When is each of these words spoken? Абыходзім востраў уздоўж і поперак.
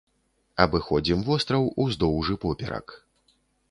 Абыходзім 0.65 1.23
востраў 1.29 1.71
уздоўж 1.87 2.27
і 2.37 2.43
поперак. 2.47 3.01